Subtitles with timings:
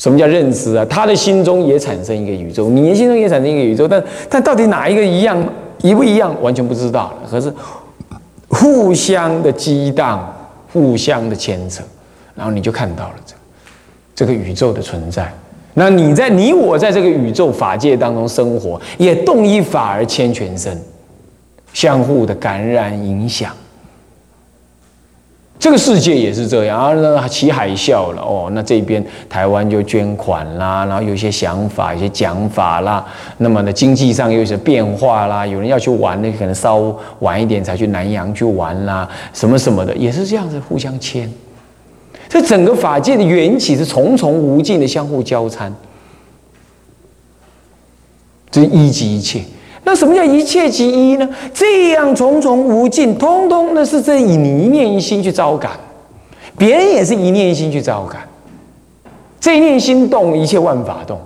[0.00, 0.84] 什么叫认知啊？
[0.86, 5.36] 他的心中也产生一个宇宙，你的心中也产生一个宇宙，但但到底哪一个一样，
[5.82, 7.12] 一不一样，完全不知道。
[7.30, 7.52] 可是
[8.48, 10.34] 互相的激荡，
[10.72, 11.82] 互相的牵扯，
[12.34, 13.34] 然后你就看到了这
[14.14, 15.30] 这个宇宙的存在。
[15.74, 20.80] 那你在你我在这个宇宙法界当中生活，也动一法而牵全身，
[21.74, 23.52] 相互的感染影响。
[25.60, 33.06] 这个世界也是这样，啊，那起海啸了哦，那这边台湾就捐款啦，然后有些想法、有些讲法啦，
[33.36, 36.78] 那么呢经济上有些变化啦，有人要去玩，那可能稍
[37.18, 41.30] 晚一点才去南洋去玩啦，什么什么的，也是这样子互相牵。
[42.26, 45.70] 这整个法界的缘起是重重无尽的相互交参，
[48.50, 49.42] 这一级一切。
[49.90, 51.28] 那什么叫一切即一呢？
[51.52, 55.72] 这样重重无尽，通通那是这以你一念一心去招感，
[56.56, 58.22] 别人也是一念一心去招感。
[59.40, 61.20] 这一念心动，一切万法动，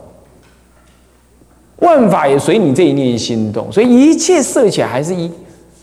[1.80, 5.30] 万法也随你这一念心动，所以一切色起来还是一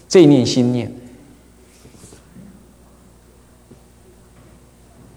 [0.10, 0.92] 这一念心念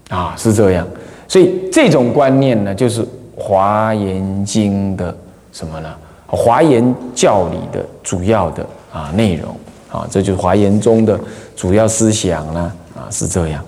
[0.09, 0.87] 啊，是这样。
[1.27, 3.01] 所以这种观念呢，就是
[3.35, 5.17] 《华严经》的
[5.51, 5.95] 什么呢？
[6.27, 9.55] 华严教理的主要的啊内容
[9.91, 11.19] 啊，这就是华严中的
[11.55, 13.63] 主要思想呢啊，是这样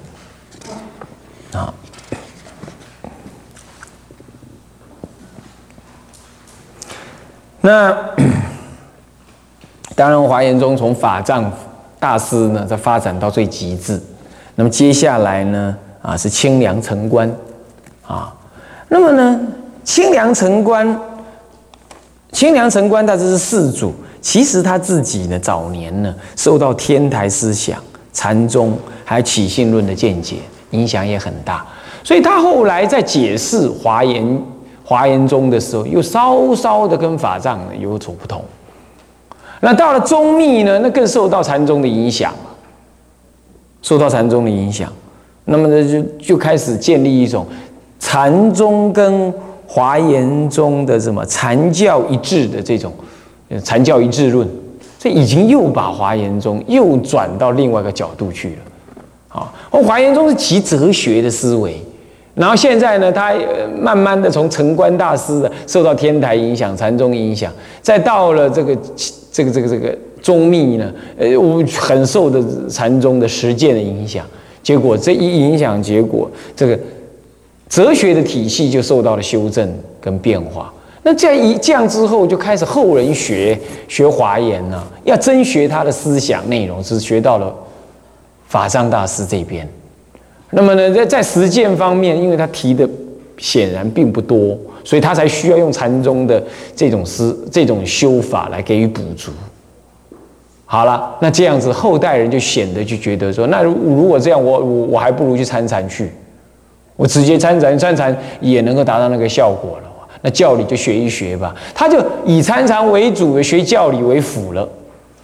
[1.53, 1.73] 啊。
[7.61, 7.91] 那
[9.95, 11.52] 当然，华严中从法藏
[11.99, 14.02] 大师呢，在发展到最极致。
[14.55, 17.31] 那么接下来呢啊，是清凉城关
[18.05, 18.33] 啊。
[18.89, 19.39] 那么呢，
[19.83, 20.99] 清凉城关。
[22.38, 23.91] 清凉城关，他这是四祖。
[24.21, 27.81] 其实他自己呢，早年呢，受到天台思想、
[28.13, 30.35] 禅宗还有起信论的见解
[30.69, 31.65] 影响也很大，
[32.03, 34.39] 所以他后来在解释华严
[34.83, 38.45] 华严宗的时候，又稍稍的跟法藏有所不同。
[39.61, 42.31] 那到了宗密呢，那更受到禅宗的影响，
[43.81, 44.93] 受到禅宗的影响，
[45.45, 47.47] 那么呢，就就开始建立一种
[47.99, 49.33] 禅宗跟。
[49.67, 52.94] 华严中的什么禅教一致的这种
[53.64, 54.48] 禅教一致论，
[54.98, 58.56] 这已经又把华严中又转到另外一个角度去了。
[59.27, 61.76] 啊，华严中是极哲学的思维，
[62.33, 63.33] 然后现在呢，他
[63.77, 67.52] 慢慢的从城关大师的受到天台影响、禅宗影响，
[67.82, 68.76] 再到了这个
[69.32, 74.26] 这个这个这个宗密呢，呃，我很受的禅宗的实践的影响，
[74.64, 76.80] 结果这一影响，结果这个。
[77.70, 80.73] 哲学的体系就受到了修正跟变化。
[81.04, 83.58] 那这样一这样之后，就开始后人学
[83.88, 87.54] 学华严呢，要真学他的思想内容，是学到了
[88.48, 89.67] 法藏大师这边。
[90.50, 92.88] 那么呢，在在实践方面，因为他提的
[93.38, 96.44] 显然并不多，所以他才需要用禅宗的
[96.76, 99.32] 这种思这种修法来给予补足。
[100.66, 106.11] 好了，那这样子后代人就显得就觉得说，那如如果这样，我我我还不如去参禅去。
[106.97, 109.83] 我直接参禅，参禅也能够达到那个效果了。
[110.23, 111.55] 那教理就学一学吧。
[111.75, 114.67] 他就以参禅为主，学教理为辅了。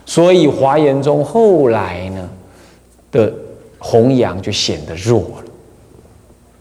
[0.05, 2.29] 所以华严宗后来呢
[3.11, 3.33] 的
[3.79, 5.43] 弘扬就显得弱了。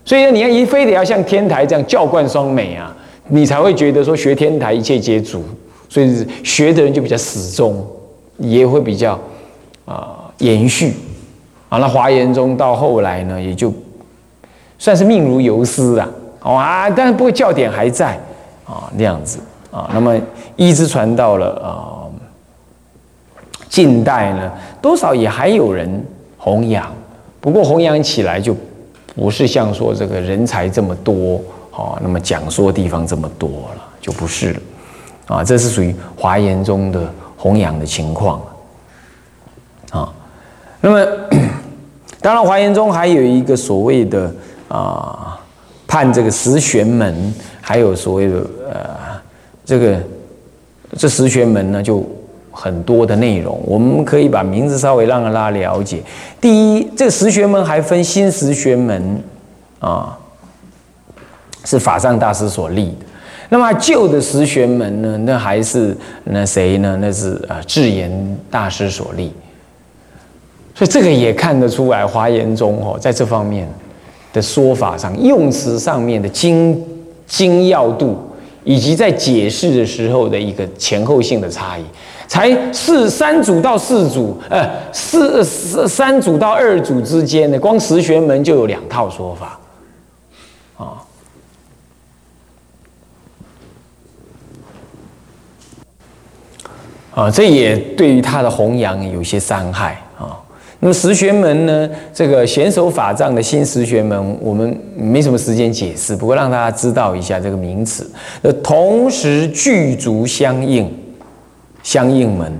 [0.02, 2.96] 所以你看一非得要像天台这样教贯双美啊，
[3.28, 5.44] 你才会觉得说学天台一切皆足。
[5.90, 7.86] 所以学的人就比较始终，
[8.38, 9.20] 也会比较
[9.84, 10.94] 啊延续。
[11.68, 13.70] 啊，那华严宗到后来呢，也就。
[14.82, 16.08] 算是命如游丝啊，
[16.40, 18.18] 啊，但是不过教典还在
[18.66, 19.38] 啊，那样子。
[19.70, 20.20] 啊，那么
[20.56, 22.02] 一直传到了啊，
[23.68, 24.50] 近代呢，
[24.80, 26.04] 多少也还有人
[26.36, 26.92] 弘扬，
[27.40, 28.56] 不过弘扬起来就
[29.14, 31.40] 不是像说这个人才这么多
[31.70, 34.60] 啊，那么讲说地方这么多了，就不是了。
[35.28, 38.42] 啊，这是属于华严中的弘扬的情况
[39.92, 40.12] 啊，
[40.80, 41.06] 那么
[42.20, 44.28] 当然华严中还有一个所谓的。
[44.72, 45.38] 啊，
[45.86, 48.36] 判这个十玄门，还有所谓的
[48.72, 48.86] 呃，
[49.66, 50.00] 这个
[50.96, 52.02] 这十玄门呢，就
[52.50, 53.60] 很多的内容。
[53.66, 56.02] 我们可以把名字稍微让大家了解。
[56.40, 59.22] 第一，这十玄门还分新十玄门
[59.78, 60.18] 啊，
[61.66, 63.04] 是法藏大师所立的。
[63.50, 65.94] 那么旧的十玄门呢，那还是
[66.24, 66.96] 那谁呢？
[66.98, 69.30] 那是啊智严大师所立。
[70.74, 73.68] 所以这个也看得出来，华严宗哦，在这方面。
[74.32, 76.82] 的说法上用词上面的精
[77.26, 78.16] 精要度
[78.64, 81.82] 以及在解释的时候的一个前后性的差异。
[82.32, 89.60] 才四三组到四组呃四三组到二组之间的光十玄门就有两套说法。
[90.78, 91.04] 啊。
[97.14, 100.02] 啊这也对于他的弘扬有些伤害。
[100.84, 108.10] 那么十玄门呢，这个显手法藏的新十玄门，我们没什么时间解释，不过让大家知道一下这个名词。
[108.42, 110.92] 呃，同时具足相应，
[111.84, 112.52] 相应门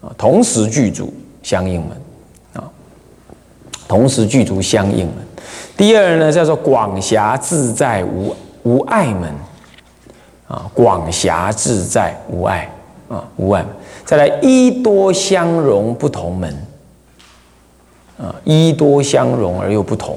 [0.00, 1.12] 啊，同时具足
[1.42, 1.90] 相应门
[2.52, 2.70] 啊，
[3.88, 5.16] 同时具足相应门。
[5.76, 9.28] 第二呢，叫做广狭自在无无碍门
[10.46, 12.70] 啊，广狭自在无碍
[13.08, 13.66] 啊，无碍。
[14.04, 16.56] 再来一多相融不同门。
[18.16, 20.16] 啊，一多相融而又不同，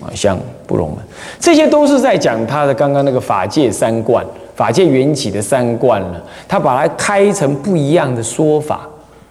[0.00, 0.98] 啊，相不融门，
[1.40, 4.24] 这些都是在讲他的刚刚那个法界三观，
[4.54, 6.22] 法界缘起的三观了。
[6.46, 8.80] 他把它开成不一样的说法，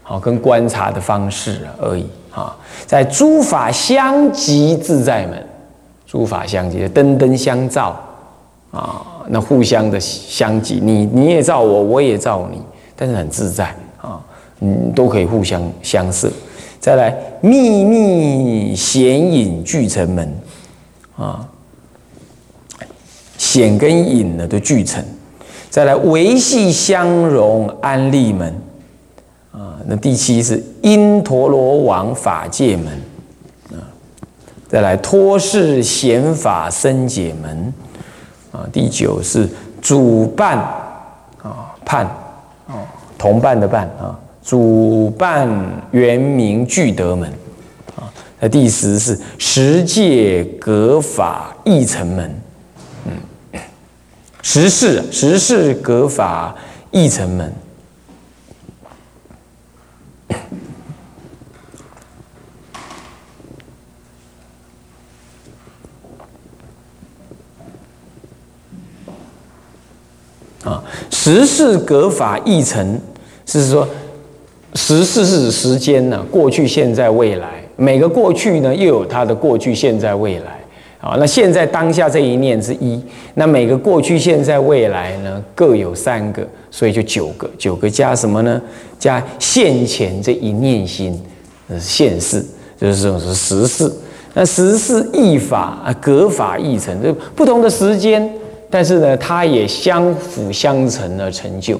[0.02, 2.56] 好，跟观察的方式而已啊。
[2.88, 5.48] 在诸法相即自在门，
[6.08, 7.96] 诸法相即，灯灯相照
[8.72, 12.60] 啊，那互相的相即，你你也照我，我也照你，
[12.96, 13.66] 但是很自在
[14.02, 14.20] 啊，
[14.62, 16.28] 嗯，都可以互相相摄。
[16.84, 20.38] 再来，秘密显隐俱成门，
[21.16, 21.48] 啊，
[23.38, 25.02] 显跟隐呢都俱成。
[25.70, 28.54] 再来，维系相融安利门，
[29.54, 32.88] 啊，那第七是因陀罗王法界门，
[33.72, 33.80] 啊，
[34.68, 37.74] 再来托世显法生解门，
[38.52, 39.48] 啊，第九是
[39.82, 40.58] 主伴，
[41.42, 42.06] 啊，伴，
[42.68, 42.76] 啊，
[43.18, 44.20] 同伴的伴，啊。
[44.44, 45.48] 主办
[45.92, 47.32] 圆明具德门，
[47.96, 48.12] 啊，
[48.42, 52.42] 那第十是十界格法义成门，
[53.06, 53.62] 嗯，
[54.42, 56.54] 十世十世格法
[56.92, 57.54] 义成门，
[70.66, 73.00] 啊，十世格法义成
[73.46, 73.88] 是说。
[74.76, 80.60] 时事是指时间呢，过去、现在、未来，每个过去呢又有它的过去、现在、未来，
[81.00, 83.00] 啊，那现在当下这一念是一，
[83.36, 88.62] 那每个过去、现在、未来呢各有三个，所以就九个，九个加什么呢？
[88.98, 91.22] 加现前这一念心，
[91.70, 92.44] 是现世，
[92.80, 93.92] 就是这种是时事。
[94.34, 98.28] 那时事异法啊，隔法异成，就不同的时间，
[98.72, 101.80] 但是呢，它也相辅相成而成就，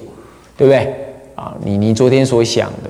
[0.56, 0.94] 对不对？
[1.36, 2.90] 啊，你你昨天所想的，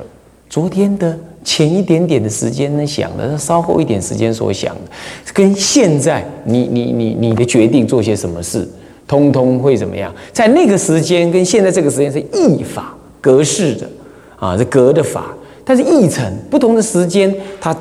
[0.50, 4.92] 昨天的前一点点的时间呢想的，稍后一点时间所想的，
[5.34, 8.68] 跟现在你你你你的决定做些什么事，
[9.08, 10.14] 通通会怎么样？
[10.32, 13.90] 在那个时间跟现在这个时间是异法格式的
[14.38, 17.76] 啊，是格的法，但是异成不同的时间，它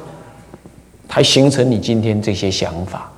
[1.09, 3.11] 它形成你今天这些想法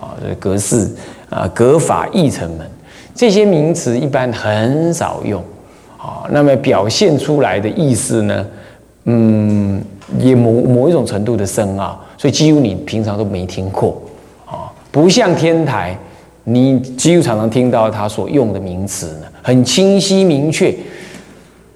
[0.00, 0.88] 啊，这格式
[1.30, 2.70] 啊，格法异成门
[3.14, 5.42] 这些名词一般很少用。
[6.02, 8.46] 啊，那么表现出来的意思呢，
[9.04, 9.78] 嗯，
[10.18, 14.00] 也某某一种程度的深奥，所以几乎你平常都没听过，
[14.46, 15.94] 啊，不像天台，
[16.44, 20.74] 你几乎常常听到他所用的名词呢，很清晰明确，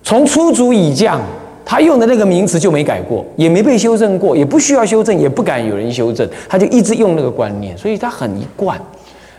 [0.03, 1.21] 从初祖以降，
[1.62, 8.81] 他用的那个名词就没改过，也没被修正过，也不需要修正，也不敢有人修正，他就一直用那个观念，所以他很一贯。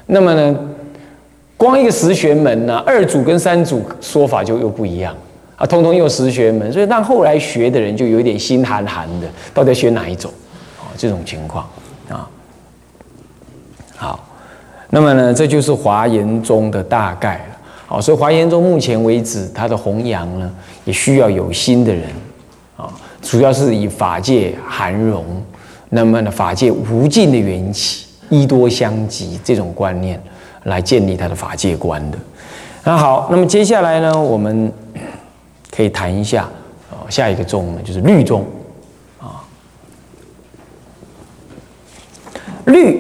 [0.06, 0.56] 那么呢？
[1.66, 5.16] 光一个十玄门呢，二祖跟三祖说法就又不一样
[5.56, 10.32] 啊，通通用十玄门，所以让后来学的人就有点心寒寒的，到底学哪一种
[10.80, 10.92] 啊？
[10.98, 11.68] 这种情况
[12.10, 12.30] 啊。
[13.96, 14.28] 好，
[14.90, 17.58] 那么呢，这就是华严宗的大概了。
[17.88, 20.52] 好，所以华严宗目前为止，它的弘扬呢，
[20.84, 22.04] 也需要有心的人
[22.76, 25.24] 啊，主要是以法界含容，
[25.90, 30.22] 那么呢，法界无尽的缘起，一多相即这种观念。
[30.66, 32.18] 来建立他的法界观的。
[32.84, 34.72] 那好，那么接下来呢，我们
[35.76, 36.48] 可以谈一下
[36.92, 38.46] 哦，下一个宗呢就是律宗
[39.20, 39.42] 啊。
[42.66, 43.00] 律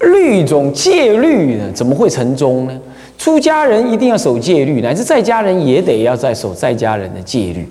[0.00, 2.80] 律宗戒律呢，怎么会成宗呢？
[3.18, 7.68] 出家人一定要守戒律，乃至在家人也得要在守在家人的戒律。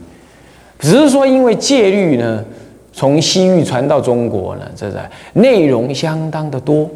[0.77, 2.43] 只是说，因为戒律呢，
[2.91, 6.87] 从西域传到中国呢，这在内容相当的多。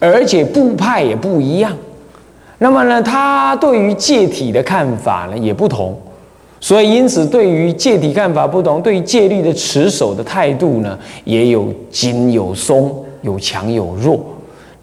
[0.00, 1.76] 而且部派也不一样，
[2.58, 5.94] 那么呢，他对于戒体的看法呢也不同，
[6.58, 14.18] 所以因此对于戒体看法不同，对于戒律的持守的态度呢也有紧有松，有强有弱。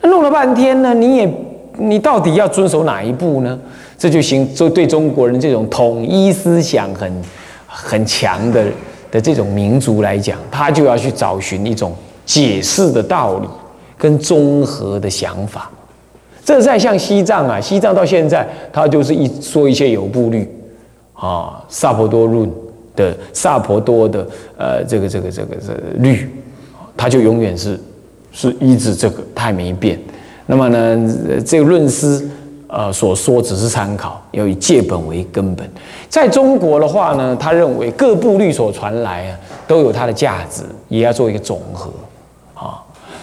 [0.02, 1.34] 那弄了半天呢，你也
[1.78, 3.60] 你到底要遵守哪一步呢？
[3.98, 7.12] 这就行，就对中国人这种统一思想很
[7.66, 8.64] 很强的
[9.10, 11.92] 的这种民族来讲，他就要去找寻一种
[12.24, 13.48] 解释的道理。
[13.98, 15.72] 跟综合的想法，
[16.46, 20.48] 这在像西藏啊，西藏到现在，他就是一说一切有部律
[21.14, 22.50] 啊，萨婆多论
[22.96, 24.28] 的萨婆多的
[24.58, 26.30] 呃这个这个这个这个律，
[26.96, 27.80] 他就永远是
[28.32, 30.00] 是依止这个，他也没变。
[30.46, 32.24] 那么呢，这个论师
[32.68, 35.68] 呃所说只是参考，要以戒本为根本。
[36.08, 41.92] 在中国的话呢，他认为各部律所传来啊，都有它的价值，也要做一个总和。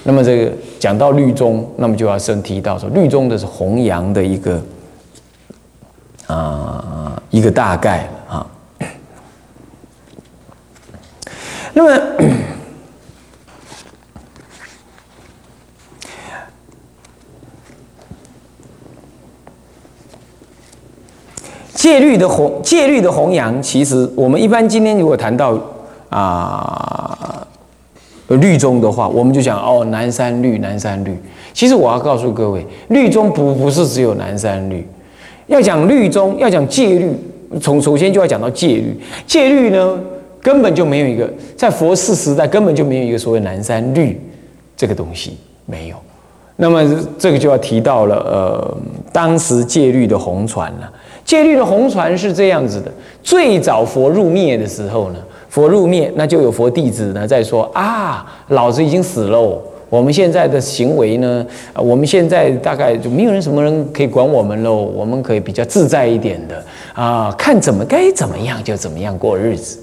[0.04, 4.62] 那么这个讲到律宗，那么就要先提到说，律宗的是弘扬的一个
[6.26, 8.46] 啊一个大概啊。
[11.72, 12.00] 那么。
[21.74, 25.58] 戒律的弘戒律的弘扬，其实我们一般今天如果谈到
[26.08, 27.33] 啊
[28.28, 31.16] 律宗的话，我们就讲哦南山律南山律。
[31.52, 34.86] 其实我要告诉各位，律宗不不是只有南山律。
[35.46, 37.12] 要讲律宗，要讲戒律，
[37.60, 38.98] 从首先就要讲到戒律。
[39.26, 40.00] 戒律呢，
[40.40, 44.18] 根本就没有一个在佛寺时代根本就没有一个所谓南山律
[44.74, 45.96] 这个东西没有。
[46.56, 46.82] 那么
[47.18, 48.78] 这个就要提到了呃
[49.12, 50.90] 当时戒律的红传了。
[51.24, 52.90] 戒律的红传是这样子的：
[53.22, 55.18] 最早佛入灭的时候呢，
[55.54, 59.62] 佛入灭，那就有佛弟子呢在说啊，老子已经死喽。
[59.88, 61.46] 我们现在的行为呢，
[61.76, 64.74] 我们现在大概就没有人什么人可以管我们喽。
[64.74, 66.60] 我们可以比较自在一点的
[66.92, 69.78] 啊，看怎么该怎么样就怎么样过日子。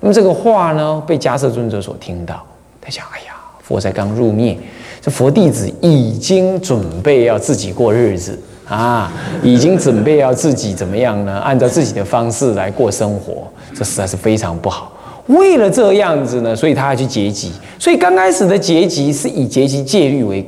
[0.00, 2.44] 那么这个话呢，被迦摄尊者所听到，
[2.80, 4.58] 他想：哎呀，佛才刚入灭，
[5.00, 8.36] 这佛弟子已经准备要自己过日子。
[8.66, 9.12] 啊，
[9.44, 11.38] 已经准备要自己怎么样呢？
[11.38, 14.90] 按照自己的方式来过生活，这实在是非常不好。
[15.26, 17.52] 为了这样子呢，所以他要去结集。
[17.78, 20.46] 所以刚开始的结集是以结集戒律为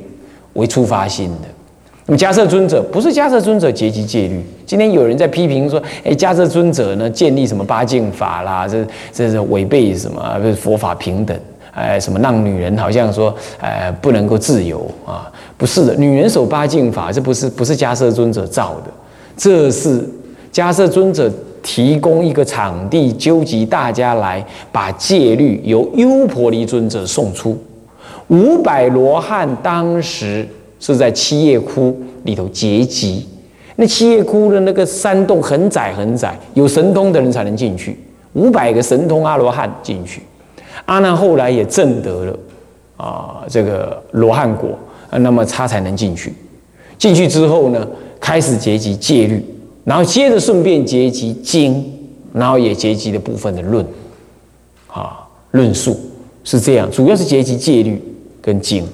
[0.53, 1.47] 为出发心的。
[2.05, 4.41] 那么迦摄尊者不是迦摄尊者结集戒律。
[4.65, 10.39] 今天有人在批评说，哎，迦摄尊者呢建立什么八敬法啦，这这是违背什么？
[10.41, 11.37] 不是佛法平等？
[11.73, 15.31] 哎，什么让女人好像说，哎，不能够自由啊？
[15.57, 18.91] 不是的，女人守八敬法，这不是不是迦摄尊者造的，
[19.35, 20.07] 这是
[20.51, 21.31] 迦摄尊者
[21.67, 27.61] 提供一个场地，纠集大家来把戒律由优婆离尊者送出。
[28.29, 30.47] 五百罗汉当时
[30.79, 31.93] 是在七叶窟
[32.23, 33.27] 里头结集，
[33.75, 37.99] 那七叶窟的那个山洞很窄很窄，有神通的人才能进去，
[38.31, 40.21] 五百个神通阿罗汉进去。
[40.85, 42.39] 阿难后来也证得了
[42.95, 44.69] 啊，这个罗汉果，
[45.11, 46.33] 那么他才能进去。
[46.97, 47.85] 进去之后呢，
[48.21, 49.43] 开始结集戒律，
[49.87, 51.81] 然后接着顺便结集经，
[52.33, 53.85] 然后也结集的部分的论，
[54.87, 55.97] 啊，论述
[56.43, 58.03] 是这样，主要是结集戒律
[58.41, 58.85] 跟经。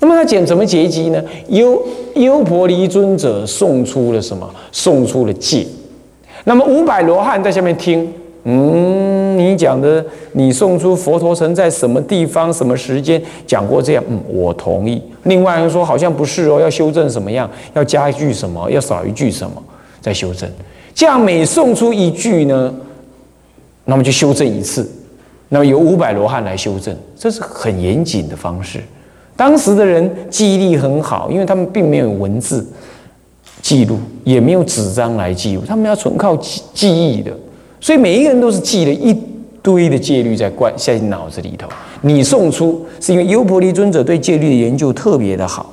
[0.00, 1.22] 那么他讲怎么结集呢？
[1.50, 1.80] 优
[2.16, 4.52] 优婆离尊者送出了什么？
[4.72, 5.64] 送出了戒。
[6.42, 8.12] 那么五百罗汉在下面听。
[8.42, 14.02] 嗯，你讲的，你送出佛陀曾在什么地方、什么时间讲过这样？
[14.08, 15.00] 嗯，我同意。
[15.22, 17.48] 另外人说好像不是哦，要修正什么样？
[17.74, 18.68] 要加一句什么？
[18.68, 19.62] 要少一句什么？
[20.06, 20.48] 再修正。
[20.94, 22.72] 这样每送出一句呢，
[23.86, 24.88] 那么就修正一次。
[25.48, 28.80] 那么由五百罗汉来修正，这是很严谨的方式。
[29.34, 32.64] 当时的人记忆力很好，因为他们并没有文字
[33.60, 37.36] 记录，也没有纸张来记录，他们要纯靠记记忆的。
[37.80, 39.12] 所以每一个人都是记了一
[39.60, 41.68] 堆的戒律在怪在脑子里头。
[42.02, 45.72] 你送出是因为优婆离尊者对戒律的研究特别的好。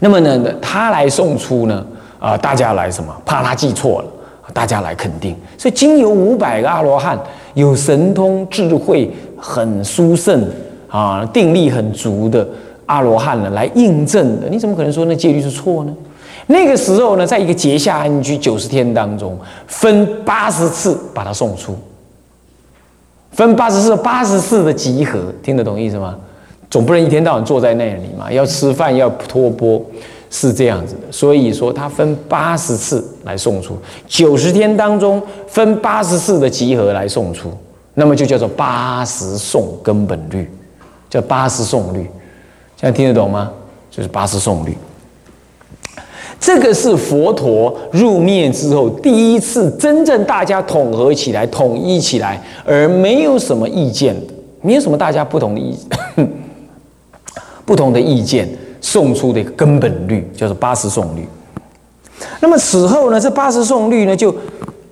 [0.00, 1.86] 那么呢，他来送出呢，
[2.24, 3.14] 啊，大家来什么？
[3.26, 4.08] 怕他记错了，
[4.54, 5.36] 大家来肯定。
[5.58, 7.18] 所以经由五百个阿罗汉，
[7.52, 10.42] 有神通智慧很殊胜
[10.88, 12.48] 啊，定力很足的
[12.86, 14.48] 阿罗汉呢，来印证的。
[14.48, 15.94] 你怎么可能说那戒律是错呢？
[16.46, 21.76] 那个时候呢，在一个节下安居九十天当中，分八十次把它送出，
[23.32, 26.16] 分八十次，八十次的集合，听得懂意思吗？
[26.70, 29.80] 总不能一天到晚坐在那里嘛，要吃饭，要托钵，
[30.36, 31.12] 是这样子的。
[31.12, 37.52] 所以说，他分八十次来送出，九十天当中分八十次的集合来送出，
[37.94, 40.50] 那么就叫做八十送根本律，
[41.08, 42.00] 叫八十送律，
[42.76, 43.52] 现在听得懂吗？
[43.92, 44.76] 就是八十送律。
[46.40, 54.14] 这个是佛陀入灭之后第一次真正大家统合起来、统一起来，而没有什么意见，
[54.60, 55.78] 没有什么大家不同的意
[57.64, 58.46] 不同的意见
[58.84, 61.26] 送出的一个根本律，叫做八十颂律。
[62.40, 64.34] 那么此后呢，这八十颂律呢，就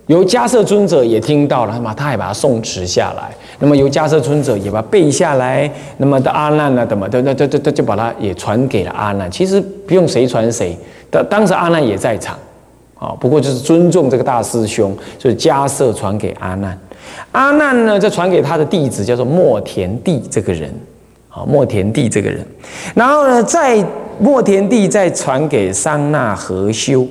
[0.06, 3.30] 由迦摄尊者也听到了，那么他还把它诵持下来。
[3.58, 5.70] 那么由迦摄尊者也把它背下来。
[5.98, 7.20] 那么的阿难呢，怎么的？
[7.20, 9.30] 那这这这就把它也传给了阿难。
[9.30, 10.74] 其实不用谁传谁。
[11.10, 12.38] 当当时阿难也在场，
[12.98, 16.78] 啊，不过就是尊重这个大师兄，所以迦摄传给阿难。
[17.32, 20.72] 阿难呢，再传给他的弟子，叫做莫田地这个人，
[21.34, 22.46] 啊，莫田地这个人。
[22.94, 23.84] 然后呢，在
[24.20, 27.06] 莫田地再传给桑那和修，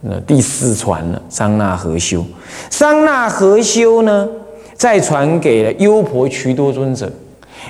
[0.00, 2.24] 那第四传了桑那和修。
[2.70, 4.28] 桑那和修呢，
[4.74, 7.10] 再传给了优婆渠多尊者。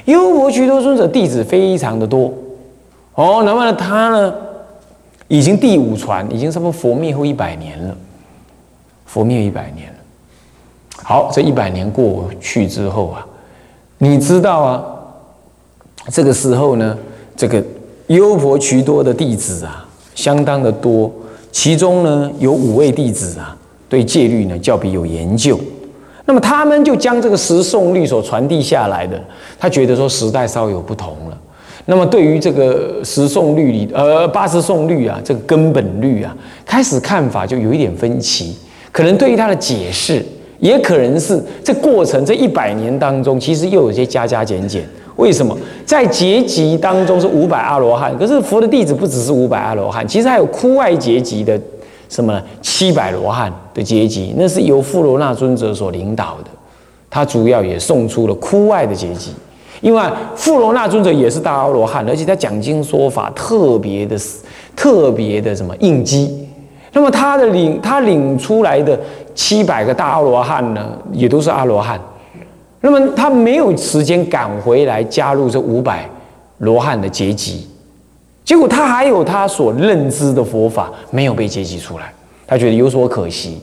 [0.06, 2.32] 优婆渠多尊者弟子非常的多，
[3.14, 4.34] 哦，那么呢，他呢？
[5.28, 7.96] 已经第五传，已经差不多佛灭后一百年了。
[9.06, 9.94] 佛灭一百年了。
[11.02, 13.26] 好，这一百年过去之后啊，
[13.98, 14.84] 你知道啊，
[16.10, 16.96] 这个时候呢，
[17.36, 17.62] 这个
[18.08, 21.10] 优婆渠多的弟子啊，相当的多。
[21.50, 23.56] 其中呢，有五位弟子啊，
[23.88, 25.58] 对戒律呢较比有研究。
[26.26, 29.18] 那么他们就将这个十诵律所传递下来的，
[29.58, 31.38] 他觉得说时代稍有不同了。
[31.86, 36.34] 那么对于这个十诵律里，呃，八十诵律啊，这个根本律啊，
[36.64, 38.56] 开始看法就有一点分歧。
[38.90, 40.24] 可能对于他的解释，
[40.58, 44.88] 也可能是这过程这一百年当中，其实又有些加加减减。
[45.16, 45.56] 为什么
[45.86, 51.60] 在结集当中是五百阿罗汉，可是佛的弟子不只是五百阿罗汉，其实还有窟外结集的
[52.08, 52.42] 什么呢？
[52.60, 56.50] 七百罗汉的结集，那是由富罗那尊者所领导的，
[57.08, 59.32] 他主要也送出了窟外的结集。
[59.80, 60.02] 因为
[60.34, 64.16] 富罗那尊者也是大阿罗汉，而且他讲经说法特别的、
[64.74, 66.48] 特别的什么应机。
[66.92, 68.98] 那么他的领他领出来的
[69.34, 72.00] 七百个大阿罗汉呢，也都是阿罗汉。
[72.84, 76.06] 那么他没有时间赶回来加入这五百
[76.58, 77.66] 罗汉的结集，
[78.44, 82.12] 结果他还有他所认知的佛法没有被结集出来，
[82.46, 83.58] 他觉得有所可惜。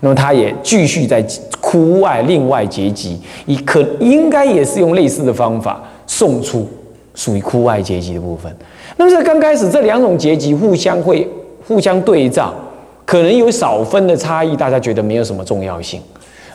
[0.00, 1.22] 那么他也继续在
[1.60, 6.66] 窟外另外结集，以可应该也是用类似的方法送出
[7.14, 8.50] 属于窟外结集的部分。
[8.96, 11.28] 那么在刚开始这两种结集互相会
[11.68, 12.54] 互相对照，
[13.04, 16.00] 可能有少分的差异，大家觉得没有什么重要性。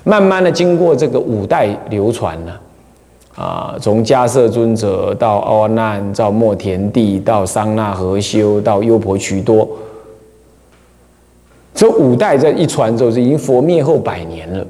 [0.09, 2.53] 慢慢的经过这个五代流传呢，
[3.35, 9.69] 啊，从迦摄尊者到阿难，到莫田地，到桑那和修，到优婆渠多。
[11.75, 14.65] 这五代在一传之后，是已经佛灭后百年了。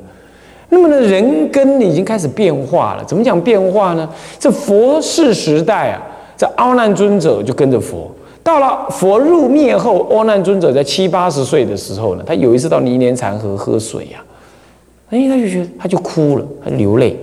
[0.67, 3.04] 那么呢，人根已经开始变化了。
[3.06, 4.08] 怎么讲变化呢？
[4.38, 6.02] 这佛世时代啊，
[6.36, 8.12] 这阿难尊者就跟着佛。
[8.43, 14.19] 到了佛入灭后，阿难尊者在七八十岁的时候呢，他有一次到尼连禅河喝水呀，
[15.10, 17.17] 哎，他就觉得他就哭了，他流泪。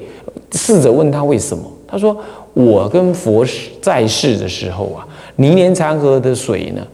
[0.52, 2.16] 侍者问他为什么，他说
[2.54, 3.44] ：“我跟佛
[3.80, 6.86] 在世的时候啊，泥莲禅河的水呢？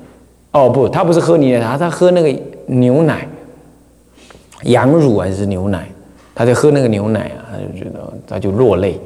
[0.52, 2.34] 哦不，他不是喝尼连禅，他喝那个。”
[2.66, 3.26] 牛奶、
[4.62, 5.86] 羊乳还是牛奶？
[6.32, 8.98] 他在喝那个牛奶啊，他就觉得他就落泪，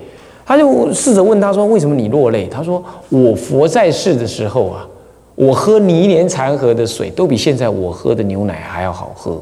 [0.44, 4.86] 他就试着问他说：“为什么你落泪？”他说：“我佛在世的时候啊，
[5.34, 9.40] 我喝泥莲禅河的水都比现在我喝的牛奶还要好喝。”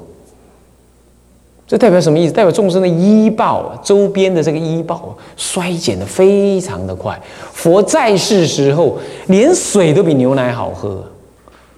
[1.67, 2.33] 这代表什么意思？
[2.33, 7.19] 代表众生的医报，周边的这个医报衰减的非常的快。
[7.53, 8.99] 佛在世时候，
[9.29, 11.03] 连水都比牛奶好喝。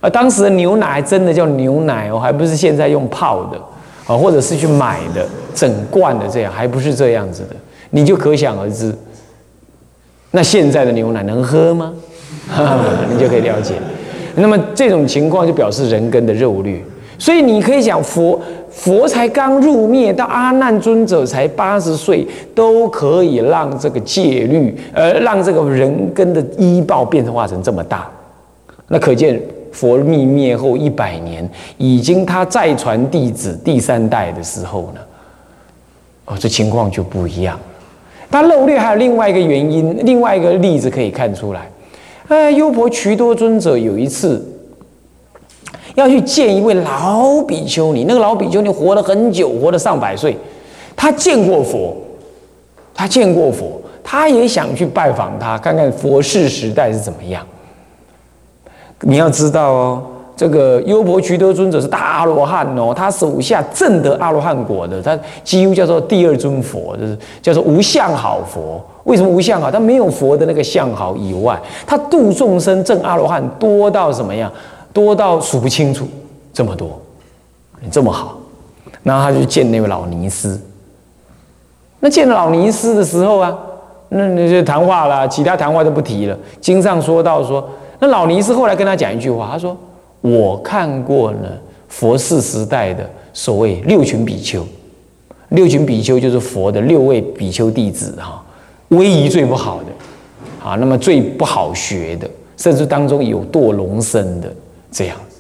[0.01, 3.59] 而当时的牛奶真的叫牛奶哦，还不是现在用泡的
[4.07, 7.57] 啊，或者是去买的整罐的这样，还不是这样子的，
[7.91, 8.95] 你就可想而知。
[10.33, 11.93] 那现在的牛奶能喝吗？
[13.11, 13.75] 你就可以了解。
[14.35, 16.85] 那么这种情况就表示人根的肉劣，
[17.19, 18.39] 所以你可以讲佛
[18.77, 28.09] 佛才刚入灭，到阿难尊者才八十岁，都可以让这个戒律，呃，让这个人根的医报变化成这么大，
[28.89, 29.41] 那可见。
[29.73, 35.01] 佛灭灭后一百年，已经他再传弟子第三代的时候呢，
[36.25, 37.61] 哦，这情况就不一样。
[38.31, 41.71] 他漏略还有另外一个原因，另外一个例子可以看出来。
[42.29, 44.43] 呃，优婆渠多尊者有一次
[45.97, 50.37] 要去见一位老比丘尼，那个老比丘尼活了很久，活了上百岁，
[50.95, 51.97] 他见过佛，
[52.95, 57.45] 他见过佛，他也想去拜访他，看看佛世时代是怎么样。
[59.01, 60.03] 你要知道哦，
[60.37, 68.81] 这个优婆渠多尊者是大阿罗汉哦，他手下正得阿罗汉果的，他几乎叫做第二尊佛，就是叫做无相好佛。
[69.05, 69.71] 为什么无相好？
[69.71, 74.53] 他没有佛的那个相好以外，他度众生正阿罗汉多到什么样？
[74.97, 76.09] 多到数不清楚，
[76.55, 76.99] 这么多，
[77.83, 78.39] 你这么好，
[79.03, 80.59] 然后他就见那位老尼师。
[82.01, 83.55] 那见老尼师的时候啊，
[84.09, 86.39] 那那就谈话了，其他谈话都不提了。
[86.63, 87.69] 经上说到说。
[87.99, 89.75] 那老尼斯后来跟他讲一句话，他说
[90.21, 91.49] ：“我看过呢，
[91.89, 94.63] 佛世时代的所谓六群比丘，
[95.49, 98.45] 六群比丘就是佛的六位比丘弟子哈，
[98.89, 102.29] 威仪最不好的，啊，那么最不好学的，
[102.59, 104.53] 甚至当中有堕龙身的
[104.97, 105.37] 这样子，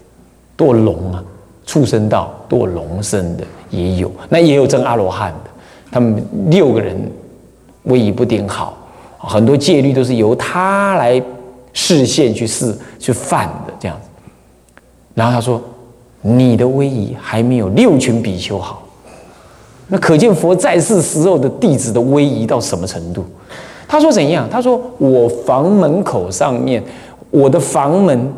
[0.58, 1.24] 堕龙啊，
[1.64, 5.50] 畜生道堕龙身的也有，那也有证阿罗汉的，
[5.90, 6.94] 他们六个人
[7.84, 8.76] 威仪不顶好，
[9.16, 11.22] 很多戒律都是由他来
[11.72, 14.08] 示现去示去犯的这样子。
[15.14, 15.58] 然后他说
[16.20, 18.82] ：“你的威仪还没有六群比丘好。”
[19.88, 23.24] 那可见佛在世时候的弟子的威仪到什么程度？
[23.88, 24.46] 他说怎样？
[24.50, 26.84] 他说我房门口上面，
[27.30, 28.30] 我的房门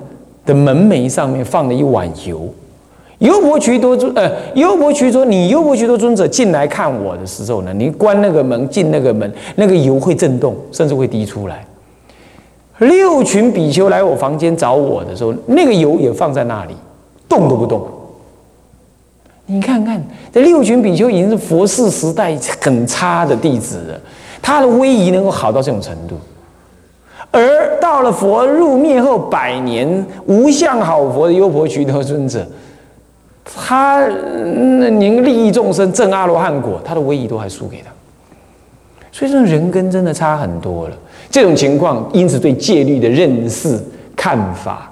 [0.49, 2.49] 的门楣上面放了一碗油。
[3.19, 11.67] 优婆渠多尊，呃，优婆渠说，你优婆渠多尊者进来看我的时候呢，你关那个门，进那个门，那个油会震动，甚至会滴出来。
[12.79, 16.75] 六群比丘来我房间找我的时候，那个油也放在那里，
[17.29, 17.87] 动都不动。
[19.47, 20.01] 你看看，
[20.33, 24.01] 这六群比丘已经是佛世时代很差的弟子了，
[24.41, 26.17] 他的威仪能够好到这种程度，
[27.31, 32.47] 而到了佛入灭后百年，无相好佛的优婆渠得尊者。
[33.45, 37.91] 他那您利益众生证阿罗汉果，他的威仪都还输给他，
[39.11, 40.97] 所以说人跟真的差很多了。
[41.31, 43.79] 这种情况，因此对戒律的认识
[44.15, 44.91] 看法，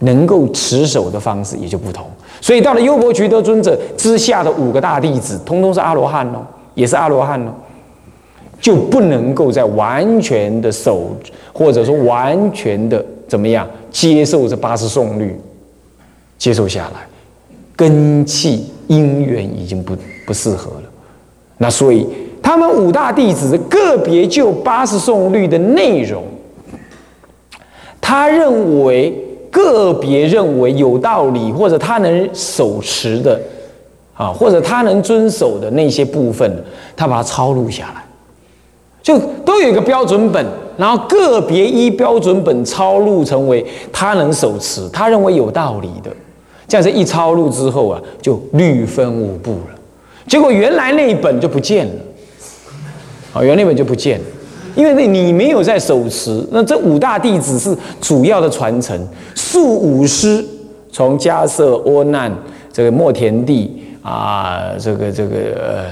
[0.00, 2.06] 能够持守的方式也就不同。
[2.40, 7.50] 所以到了优婆渠得尊者之下的五个大弟子，通通是阿罗汉哦，也是阿罗汉哦，
[8.60, 11.16] 就不能够在完全的守，
[11.52, 15.38] 或者说完全的怎么样接受这八十颂律，
[16.38, 17.06] 接受下来。
[17.76, 19.94] 根气因缘已经不
[20.26, 20.84] 不适合了，
[21.58, 22.08] 那所以
[22.42, 26.24] 他们五大弟子个别就八十颂律的内容，
[28.00, 29.12] 他认为
[29.50, 33.38] 个别认为有道理，或者他能手持的
[34.14, 36.50] 啊，或者他能遵守的那些部分，
[36.96, 38.02] 他把它抄录下来，
[39.06, 40.44] 就都有一个标准本，
[40.76, 46.10] 然后个别依标准本抄录成为他能手持，他认为有道理的。
[46.66, 49.78] 这样子一抄录之后啊，就律分五部了。
[50.26, 51.92] 结果原来那一本就不见了，
[53.32, 54.24] 啊，原来那本就不见了，
[54.74, 56.44] 因为那你没有在手持。
[56.50, 59.00] 那这五大弟子是主要的传承，
[59.36, 60.44] 数五师
[60.90, 62.36] 从迦舍、阿难、
[62.72, 63.70] 这个莫田地
[64.02, 65.84] 啊，这个这个。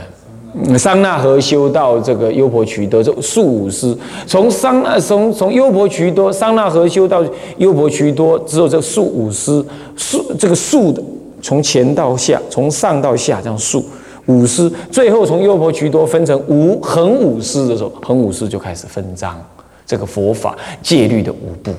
[0.79, 7.25] 桑那河修到这个优婆渠多，这数五师从桑那从从优婆渠多桑那河修到
[7.59, 9.65] 优婆渠多，只有这数五师
[9.97, 11.03] 数这个数的
[11.43, 13.85] 从前到下，从上到下这样数
[14.27, 19.45] 五师，最后从优婆渠多分成五横五师的时候，横五师就开始分章
[19.85, 21.73] 这个佛法戒律的五部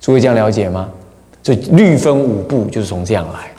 [0.00, 0.88] 诸位这样了解吗？
[1.42, 3.52] 这律分五部就是从这样来，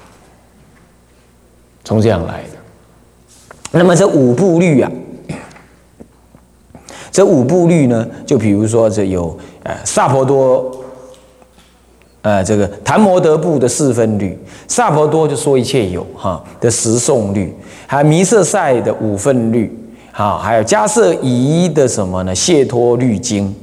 [1.84, 2.65] 从这样来的。
[3.78, 4.90] 那么这五部律啊，
[7.12, 10.72] 这五部律呢，就比如说这有呃萨婆多，
[12.22, 17.54] 呃这个檀摩德部的四分律，萨婆多就说一切有哈的十诵律，
[17.86, 19.70] 还有弥色赛的五分律，
[20.14, 22.34] 好，还有迦瑟夷的什么呢？
[22.34, 23.54] 谢托律经，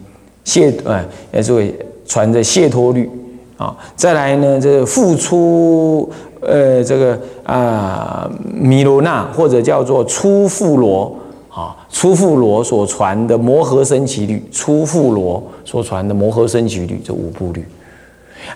[0.45, 1.75] 谢呃呃这位
[2.07, 3.09] 传的谢托律
[3.57, 6.13] 啊，再来呢这个付出。
[6.45, 11.15] 呃，这个啊，米罗那或者叫做初富罗
[11.49, 17.65] 啊，初富罗所传的摩诃僧祇律，初富罗所传的摩诃僧祇律，这五部律。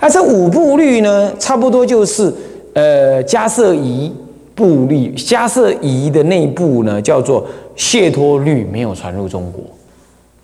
[0.00, 2.34] 而这五部律呢，差不多就是
[2.74, 4.12] 呃迦摄仪
[4.56, 7.46] 部律，迦摄仪的那部呢叫做
[7.76, 9.62] 谢脱律，没有传入中国，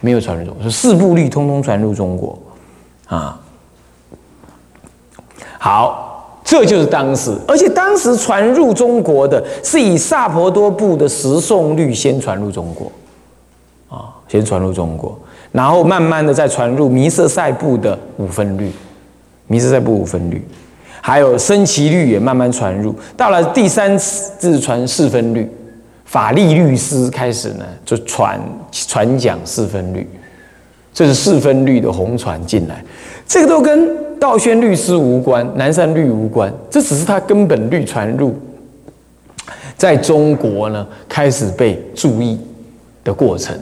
[0.01, 2.39] 没有传入中国，四部律通通传入中国
[3.09, 3.41] 啊。
[5.59, 6.11] 好。
[6.53, 12.93] 这就是当时，而且当时传入中国的是以萨婆多部的十颂律先传入中国，
[13.88, 15.19] 啊，先传入中国，
[15.51, 18.71] 然后慢慢的再传入弥色赛部的五分律，
[19.47, 20.47] 弥色赛部五分律，
[21.01, 25.51] 还有升旗律也慢慢传入，到了第三次传四分律，
[26.05, 28.38] 法力律师开始呢就传
[28.71, 30.07] 传讲四分律，
[30.93, 32.85] 这是四分律的红传进来，
[33.27, 34.03] 这个都跟。
[34.23, 38.33] 道宣律师无关，南山律无关，这只是他根本律传入，
[39.77, 42.39] 在中国呢开始被注意
[43.03, 43.53] 的过程，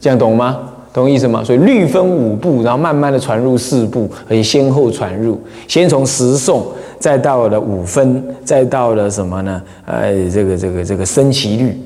[0.00, 0.58] 这样懂吗？
[0.90, 1.44] 懂意思吗？
[1.44, 6.66] 所以律分五部，然后慢慢的传入四部，而且先后传入，先从十颂，
[6.98, 9.62] 再到了五分，再到了什么呢？
[9.84, 11.78] 呃，这个这个这个升旗律，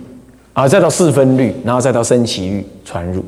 [0.53, 3.25] 啊，再到四分律，然后再到升旗律传入。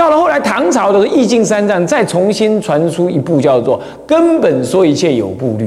[0.00, 5.66] 到了后来，唐朝的时候易经三藏再重新传出一部叫做《根本说一切有部律》，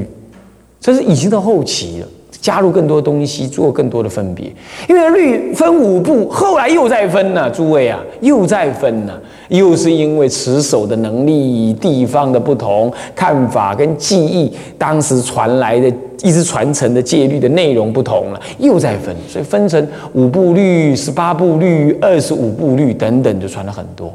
[0.80, 2.06] 这是已经到后期了，
[2.40, 4.52] 加入更多东西，做更多的分别。
[4.88, 9.12] 因为律分五部，后来又再分呢，诸位啊，又再分呢。
[9.50, 15.86] 又是因为持守的能力、地方的不同、看法跟记忆，当时传来的
[16.24, 24.12] 一直传承的戒律的内容不同了，又在分，所以分成五部律、十八部律、二十五部律等等，就传了很多，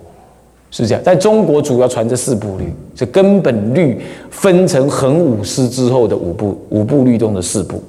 [0.72, 1.04] 是这样。
[1.04, 7.84] 在中国主要传这四部律，这根本律分成横五师之后的五部五部律中的四部，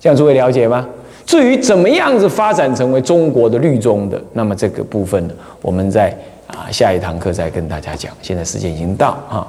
[0.00, 0.86] 这样诸位了解吗？
[1.24, 6.16] 至于怎么样子发展成为中国的律宗的，那么这个部分呢，我们在。
[6.46, 8.12] 啊，下一堂课再跟大家讲。
[8.22, 9.44] 现在时间已经到啊，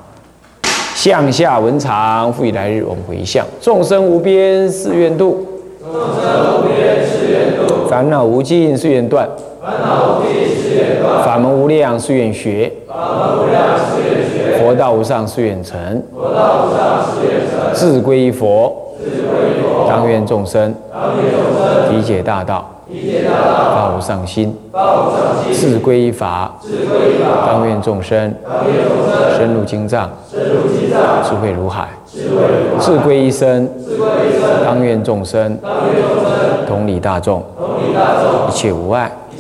[0.96, 3.46] 向下文长，复以来日我们回向。
[3.62, 5.46] 众生无边誓愿度，
[5.80, 9.30] 众生无边誓愿度；烦恼无尽誓愿断，
[9.62, 10.48] 烦恼无尽
[11.24, 22.72] 法门无量誓愿学，法门无量誓愿学；佛道无上誓愿成，佛道无上誓愿成；自归佛，自归佛；当愿众生，当愿众生理解大道。
[22.90, 24.56] 发无上心，
[25.52, 26.56] 自归依法，
[27.46, 28.34] 当愿众生
[29.38, 31.90] 深入经藏，智慧如海；
[32.80, 33.68] 自归一生，
[34.64, 35.60] 当愿众生
[36.66, 37.44] 同理大众，
[38.48, 39.12] 一切无碍。